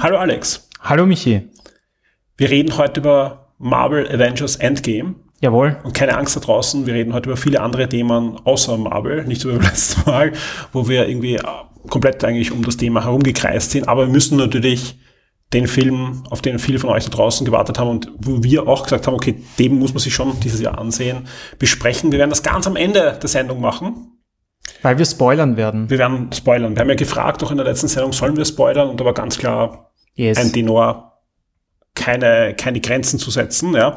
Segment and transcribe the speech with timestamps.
[0.00, 0.68] Hallo Alex.
[0.80, 1.48] Hallo Michi.
[2.36, 5.16] Wir reden heute über Marvel Avengers Endgame.
[5.40, 5.76] Jawohl.
[5.82, 9.40] Und keine Angst da draußen, wir reden heute über viele andere Themen außer Marvel, nicht
[9.40, 10.32] so wie beim letzten Mal,
[10.72, 11.42] wo wir irgendwie äh,
[11.90, 13.88] komplett eigentlich um das Thema herumgekreist sind.
[13.88, 15.00] Aber wir müssen natürlich
[15.52, 18.84] den Film, auf den viele von euch da draußen gewartet haben und wo wir auch
[18.84, 21.26] gesagt haben, okay, dem muss man sich schon dieses Jahr ansehen,
[21.58, 22.12] besprechen.
[22.12, 24.12] Wir werden das ganz am Ende der Sendung machen.
[24.82, 25.90] Weil wir spoilern werden.
[25.90, 26.76] Wir werden spoilern.
[26.76, 28.88] Wir haben ja gefragt, auch in der letzten Sendung, sollen wir spoilern?
[28.88, 29.87] Und da war ganz klar
[30.18, 30.36] Yes.
[30.36, 31.20] ein Tenor,
[31.94, 33.74] keine, keine Grenzen zu setzen.
[33.74, 33.94] Ja.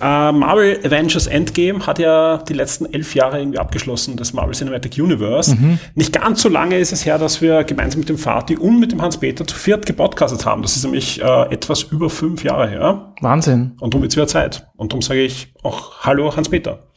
[0.00, 4.96] Äh, Marvel Avengers Endgame hat ja die letzten elf Jahre irgendwie abgeschlossen, das Marvel Cinematic
[4.96, 5.56] Universe.
[5.96, 8.92] Nicht ganz so lange ist es her, dass wir gemeinsam mit dem Fatih und mit
[8.92, 10.62] dem Hans-Peter zu viert gepodcastet haben.
[10.62, 13.14] Das ist nämlich äh, etwas über fünf Jahre her.
[13.20, 13.72] Wahnsinn.
[13.80, 14.68] Und darum wird es wieder Zeit.
[14.76, 16.87] Und darum sage ich auch Hallo Hans-Peter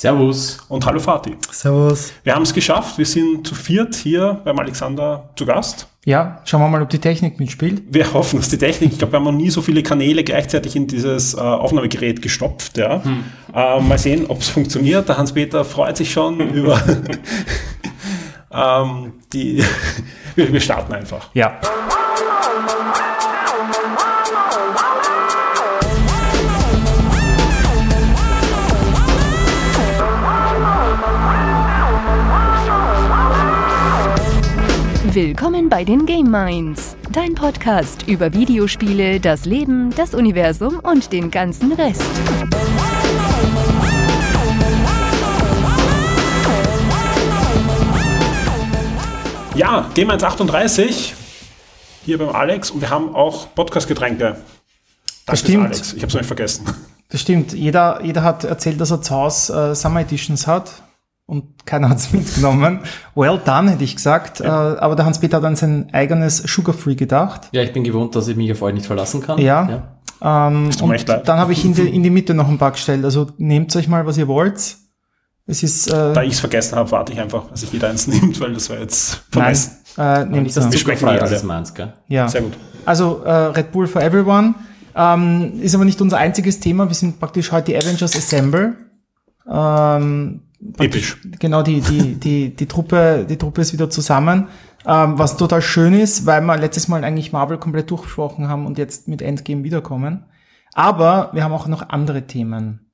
[0.00, 0.56] Servus.
[0.70, 1.36] und Hallo Fatih.
[1.50, 2.14] Servus.
[2.24, 2.96] Wir haben es geschafft.
[2.96, 5.88] Wir sind zu viert hier beim Alexander zu Gast.
[6.06, 7.82] Ja, schauen wir mal, ob die Technik mitspielt.
[7.90, 10.74] Wir hoffen, dass die Technik, ich glaube, wir haben noch nie so viele Kanäle gleichzeitig
[10.74, 12.78] in dieses äh, Aufnahmegerät gestopft.
[12.78, 13.02] Ja.
[13.54, 15.06] Äh, mal sehen, ob es funktioniert.
[15.06, 16.82] Der Hans-Peter freut sich schon über
[18.50, 19.62] ähm, die.
[20.34, 21.28] wir, wir starten einfach.
[21.34, 21.60] Ja.
[35.12, 41.32] Willkommen bei den Game Minds, dein Podcast über Videospiele, das Leben, das Universum und den
[41.32, 42.04] ganzen Rest.
[49.56, 51.16] Ja, Game 138
[52.04, 54.36] hier beim Alex und wir haben auch Podcast-Getränke.
[55.26, 55.66] Das stimmt.
[55.66, 55.92] Alex.
[55.92, 56.66] Ich habe es nicht vergessen.
[57.08, 57.52] Das stimmt.
[57.52, 60.84] Jeder, jeder hat erzählt, dass er zu Hause äh, Summer Editions hat
[61.30, 62.80] und keiner hat es mitgenommen.
[63.14, 64.40] Well done, hätte ich gesagt.
[64.40, 67.48] Äh, aber der Hans-Peter hat an sein eigenes Sugar-Free gedacht.
[67.52, 69.38] Ja, ich bin gewohnt, dass ich mich auf euch nicht verlassen kann.
[69.38, 69.88] Ja.
[70.22, 72.72] Ähm, mir echt und dann habe ich in die, in die Mitte noch ein paar
[72.72, 73.04] gestellt.
[73.04, 74.76] Also nehmt euch mal, was ihr wollt.
[75.46, 78.06] Es ist, äh, Da ich es vergessen habe, warte ich einfach, dass sich jeder eins
[78.08, 79.72] nimmt, weil das war jetzt nein, vermessen.
[79.96, 80.72] äh, nehmt Das nur.
[80.72, 81.92] Wir zuckerfrei, schmecken das ist meins, gell?
[82.08, 82.28] Ja.
[82.28, 82.52] Sehr gut.
[82.84, 84.54] Also äh, Red Bull for Everyone
[84.94, 86.86] ähm, ist aber nicht unser einziges Thema.
[86.88, 88.74] Wir sind praktisch heute die Avengers Assemble.
[89.50, 90.42] Ähm,
[90.78, 91.16] Episch.
[91.38, 94.48] genau, die, die, die, die, Truppe, die Truppe ist wieder zusammen.
[94.86, 98.78] Ähm, was total schön ist, weil wir letztes Mal eigentlich Marvel komplett durchgesprochen haben und
[98.78, 100.24] jetzt mit Endgame wiederkommen.
[100.72, 102.90] Aber wir haben auch noch andere Themen.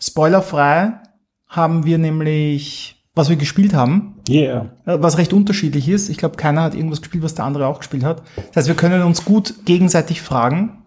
[0.00, 1.00] Spoilerfrei
[1.48, 4.70] haben wir nämlich, was wir gespielt haben, Yeah.
[4.86, 6.08] äh, was recht unterschiedlich ist.
[6.08, 8.22] Ich glaube, keiner hat irgendwas gespielt, was der andere auch gespielt hat.
[8.36, 10.81] Das heißt, wir können uns gut gegenseitig fragen.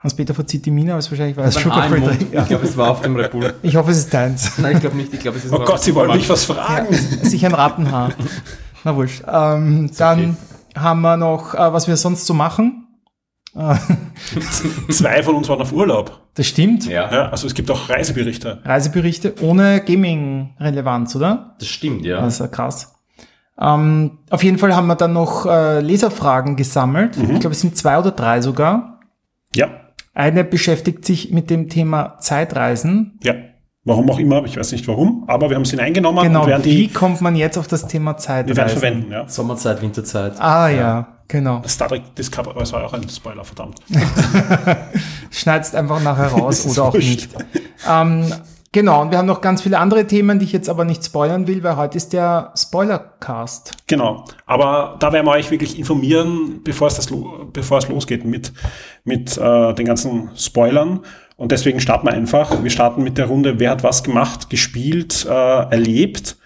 [0.00, 1.88] Hans-Peter verzieht die aber es wahrscheinlich war es Sugar.
[1.88, 2.00] Free.
[2.32, 3.52] Ich glaube, es war auf dem Red Bull.
[3.62, 4.52] Ich hoffe, es ist deins.
[4.58, 5.12] Nein, ich glaube nicht.
[5.12, 6.94] Ich glaube, es ist Oh Gott, Sie wollen mich was fragen.
[6.94, 8.12] Sicher ein Rattenhaar.
[8.84, 9.22] Na wurscht.
[9.30, 10.38] Ähm, dann
[10.74, 12.86] haben wir noch, äh, was wir sonst so machen.
[14.90, 16.20] Zwei von uns waren auf Urlaub.
[16.34, 16.86] das stimmt.
[16.86, 18.60] Ja, Ja, also es gibt auch Reiseberichte.
[18.64, 21.56] Reiseberichte ohne Gaming-Relevanz, oder?
[21.58, 22.20] das stimmt, ja.
[22.20, 22.94] Das ist ja krass.
[23.60, 27.16] Ähm, auf jeden Fall haben wir dann noch äh, Leserfragen gesammelt.
[27.16, 29.00] Ich glaube, es sind zwei oder drei sogar.
[29.54, 29.68] Ja,
[30.14, 33.18] Eine beschäftigt sich mit dem Thema Zeitreisen.
[33.22, 33.34] ja.
[33.82, 36.86] Warum auch immer, ich weiß nicht warum, aber wir haben sie hineingenommen Genau, und wie
[36.86, 38.56] die, kommt man jetzt auf das Thema wir Zeitreisen?
[38.58, 39.10] werden verwenden.
[39.12, 39.26] Ja.
[39.26, 40.38] Sommerzeit, Winterzeit.
[40.38, 41.62] Ah ja, genau.
[41.66, 43.80] Star Trek Discovery, aber es war auch ein Spoiler, verdammt.
[45.30, 47.08] Schneidest einfach nachher raus oder auch wurscht.
[47.08, 47.30] nicht.
[47.88, 48.26] Ähm,
[48.72, 51.46] genau, und wir haben noch ganz viele andere Themen, die ich jetzt aber nicht spoilern
[51.46, 53.72] will, weil heute ist der Spoilercast.
[53.86, 54.24] Genau.
[54.46, 58.52] Aber da werden wir euch wirklich informieren, bevor es, das lo bevor es losgeht mit,
[59.04, 61.00] mit äh, den ganzen Spoilern.
[61.36, 62.62] Und deswegen starten wir einfach.
[62.62, 66.36] Wir starten mit der Runde, wer hat was gemacht, gespielt, äh, erlebt.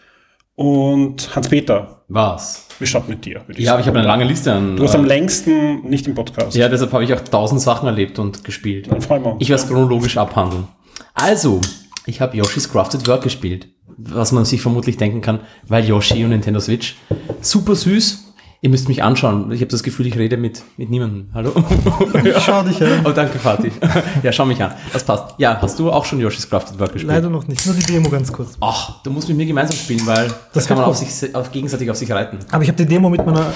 [0.57, 2.69] Und Hans-Peter, Was?
[2.79, 3.43] wir starten mit dir.
[3.47, 3.81] würde Ja, aber sagen.
[3.83, 4.77] ich habe eine lange Liste an.
[4.77, 6.57] Du hast am äh, längsten nicht im Podcast.
[6.57, 8.91] ja, deshalb habe ich auch tausend Sachen erlebt und gespielt.
[8.91, 9.43] Dann freuen wir uns.
[9.43, 10.69] Ich werde es chronologisch abhandeln.
[11.15, 11.61] Also,
[12.07, 13.69] ich habe Yoshi's Crafted World gespielt.
[13.97, 16.97] Was man sich vermutlich denken kann, weil Yoshi und Nintendo Switch.
[17.41, 18.21] Super süß.
[18.61, 19.53] Ihr müsst mich anschauen.
[19.53, 21.29] Ich habe das Gefühl, ich rede mit, mit niemandem.
[21.35, 21.53] Hallo?
[22.41, 23.05] Schau dich an.
[23.05, 23.71] Oh, danke, Fatih.
[24.23, 24.73] Ja, schau mich an.
[24.91, 25.35] Das passt.
[25.37, 27.13] Ja, hast du auch schon Yoshi's Crafted World gespielt?
[27.13, 27.65] Leider noch nicht.
[27.67, 28.57] Nur die Demo ganz kurz.
[28.61, 31.91] Ach, du musst mit mir gemeinsam spielen, weil das, kann man auf sich, auf, gegenseitig
[31.91, 32.39] auf sich reiten.
[32.51, 33.53] Aber ich habe die Demo mit meiner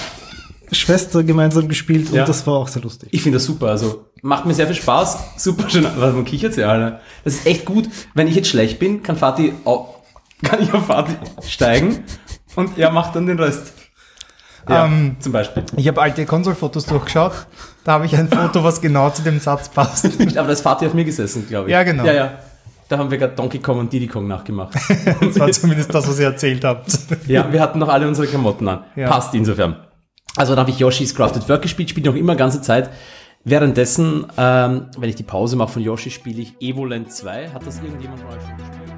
[0.71, 2.25] Schwester gemeinsam gespielt und Ja.
[2.25, 3.09] das war auch sehr lustig.
[3.11, 3.67] Ich finde das super.
[3.67, 5.17] Also macht mir sehr viel Spaß.
[5.37, 5.85] Super schön.
[5.97, 6.99] Was man kichert ja alle.
[7.23, 7.89] Das ist echt gut.
[8.13, 9.95] Wenn ich jetzt schlecht bin, kann Fatih au-
[10.43, 11.15] kann ich auf Fatih
[11.47, 12.03] steigen
[12.55, 13.73] und er macht dann den Rest.
[14.67, 15.63] Ja, Ähm, zum Beispiel.
[15.77, 17.31] Ich habe alte Konsolfotos durchgeschaut.
[17.83, 20.05] Da habe ich ein Foto, was genau zu dem Satz passt.
[20.37, 21.71] Aber da ist Fatih auf mir gesessen, glaube ich.
[21.71, 22.05] Ja, genau.
[22.05, 22.31] Ja, ja.
[22.87, 24.73] Da haben wir gerade Donkey Kong und Diddy Kong nachgemacht.
[25.21, 26.87] Das war zumindest das, was ihr erzählt habt.
[27.27, 28.83] ja, wir hatten noch alle unsere Klamotten an.
[28.95, 29.07] Ja.
[29.09, 29.75] Passt insofern.
[30.39, 32.89] Also da habe ich Yoshi's Crafted Work gespielt, spiele noch immer ganze Zeit.
[33.43, 37.49] Währenddessen, ähm, wenn ich die Pause mache von Yoshi, spiele ich Evoland 2.
[37.49, 38.89] Hat das irgendjemand von euch schon gespielt?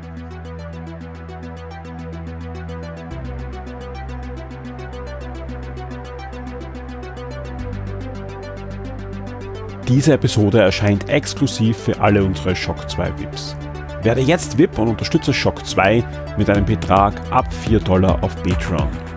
[9.87, 13.55] Diese Episode erscheint exklusiv für alle unsere Shock 2 VIPs.
[14.03, 16.03] Werde jetzt VIP und unterstütze Shock 2
[16.37, 19.10] mit einem Betrag ab 4 Dollar auf Patreon.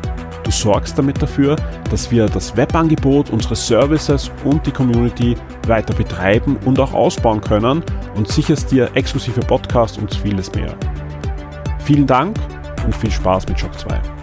[0.61, 1.57] Sorgst damit dafür,
[1.91, 5.37] dass wir das Webangebot, unsere Services und die Community
[5.67, 7.83] weiter betreiben und auch ausbauen können
[8.15, 10.75] und sicherst dir exklusive Podcasts und vieles mehr.
[11.81, 12.37] Vielen Dank
[12.85, 14.14] und viel Spaß mit Shock 2.